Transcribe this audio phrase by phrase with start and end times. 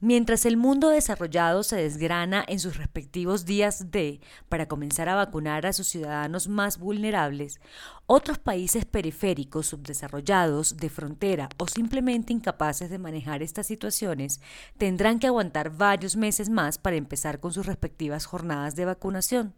[0.00, 4.20] Mientras el mundo desarrollado se desgrana en sus respectivos días D
[4.50, 7.60] para comenzar a vacunar a sus ciudadanos más vulnerables,
[8.04, 14.42] otros países periféricos, subdesarrollados, de frontera o simplemente incapaces de manejar estas situaciones
[14.76, 19.54] tendrán que aguantar varios meses más para empezar con sus respectivas jornadas de vacunación.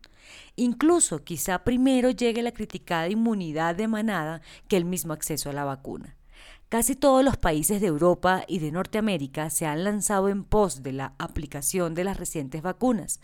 [0.55, 5.65] Incluso quizá primero llegue la criticada inmunidad de manada que el mismo acceso a la
[5.65, 6.18] vacuna.
[6.69, 10.93] Casi todos los países de Europa y de Norteamérica se han lanzado en pos de
[10.93, 13.21] la aplicación de las recientes vacunas,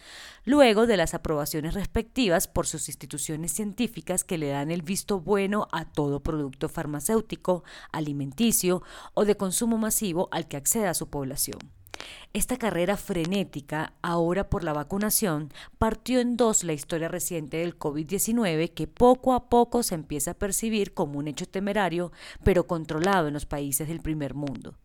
[0.46, 5.68] luego de las aprobaciones respectivas por sus instituciones científicas que le dan el visto bueno
[5.72, 11.58] a todo producto farmacéutico, alimenticio o de consumo masivo al que acceda su población.
[12.32, 18.72] Esta carrera frenética, ahora por la vacunación, partió en dos la historia reciente del COVID-19
[18.74, 22.12] que poco a poco se empieza a percibir como un hecho temerario,
[22.42, 24.76] pero controlado en los países del primer mundo.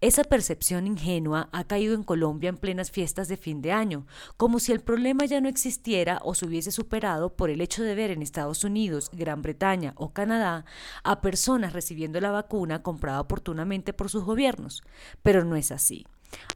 [0.00, 4.60] Esa percepción ingenua ha caído en Colombia en plenas fiestas de fin de año, como
[4.60, 8.10] si el problema ya no existiera o se hubiese superado por el hecho de ver
[8.10, 10.64] en Estados Unidos, Gran Bretaña o Canadá
[11.02, 14.82] a personas recibiendo la vacuna comprada oportunamente por sus gobiernos.
[15.22, 16.06] Pero no es así.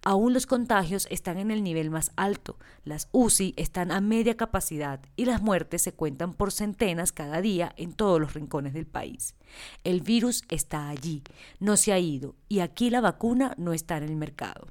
[0.04, 5.00] Aún los contagios están en el nivel más alto, las UCI están a media capacidad
[5.16, 9.34] y las muertes se cuentan por centenas cada día en todos los rincones del país.
[9.84, 11.22] El virus está allí,
[11.60, 14.66] no se ha ido y aquí la vacuna no está en el mercado.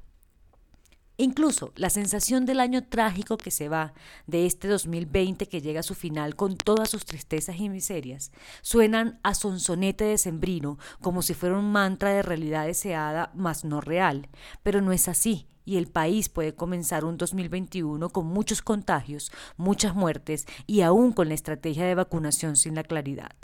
[1.21, 3.93] Incluso la sensación del año trágico que se va,
[4.25, 8.31] de este 2020 que llega a su final con todas sus tristezas y miserias,
[8.63, 13.81] suenan a sonsonete de sembrino como si fuera un mantra de realidad deseada, mas no
[13.81, 14.29] real.
[14.63, 19.93] Pero no es así, y el país puede comenzar un 2021 con muchos contagios, muchas
[19.93, 23.35] muertes y aún con la estrategia de vacunación sin la claridad.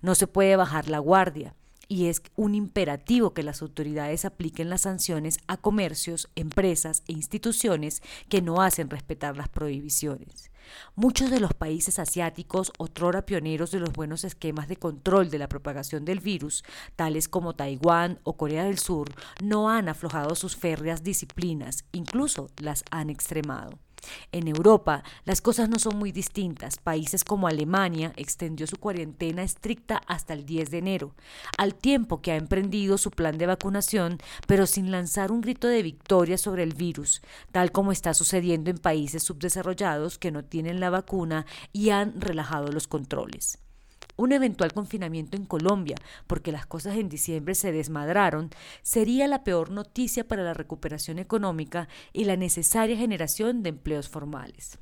[0.00, 1.54] No se puede bajar la guardia
[1.88, 8.02] y es un imperativo que las autoridades apliquen las sanciones a comercios, empresas e instituciones
[8.28, 10.50] que no hacen respetar las prohibiciones.
[10.94, 15.48] Muchos de los países asiáticos, otrora pioneros de los buenos esquemas de control de la
[15.48, 16.62] propagación del virus,
[16.94, 19.08] tales como Taiwán o Corea del Sur,
[19.42, 23.78] no han aflojado sus férreas disciplinas, incluso las han extremado.
[24.32, 26.78] En Europa las cosas no son muy distintas.
[26.78, 31.14] Países como Alemania extendió su cuarentena estricta hasta el 10 de enero,
[31.56, 35.82] al tiempo que ha emprendido su plan de vacunación, pero sin lanzar un grito de
[35.82, 40.90] victoria sobre el virus, tal como está sucediendo en países subdesarrollados que no tienen la
[40.90, 43.58] vacuna y han relajado los controles
[44.18, 45.96] un eventual confinamiento en Colombia,
[46.26, 48.50] porque las cosas en diciembre se desmadraron,
[48.82, 54.78] sería la peor noticia para la recuperación económica y la necesaria generación de empleos formales.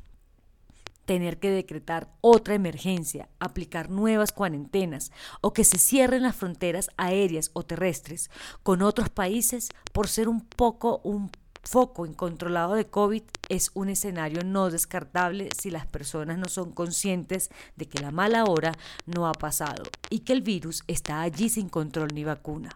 [1.05, 7.51] Tener que decretar otra emergencia, aplicar nuevas cuarentenas o que se cierren las fronteras aéreas
[7.53, 8.31] o terrestres
[8.65, 11.31] con otros países por ser un poco un
[11.67, 17.51] foco incontrolado de COVID es un escenario no descartable si las personas no son conscientes
[17.75, 18.73] de que la mala hora
[19.05, 22.71] no ha pasado y que el virus está allí sin control ni vacuna.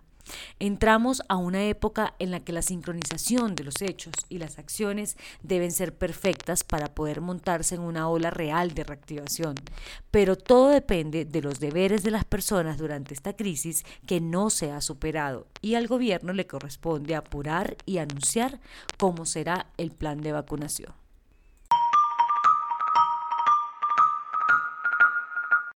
[0.58, 5.16] Entramos a una época en la que la sincronización de los hechos y las acciones
[5.42, 9.54] deben ser perfectas para poder montarse en una ola real de reactivación,
[10.10, 14.70] pero todo depende de los deberes de las personas durante esta crisis que no se
[14.72, 18.60] ha superado y al gobierno le corresponde apurar y anunciar
[18.98, 20.99] cómo será el plan de vacunación.